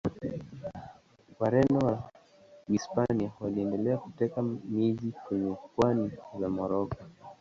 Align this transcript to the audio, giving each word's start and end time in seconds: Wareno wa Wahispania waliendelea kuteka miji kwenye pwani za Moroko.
Wareno 1.39 1.79
wa 1.79 1.95
Wahispania 2.67 3.31
waliendelea 3.39 3.97
kuteka 3.97 4.41
miji 4.41 5.11
kwenye 5.11 5.55
pwani 5.75 6.11
za 6.39 6.49
Moroko. 6.49 6.97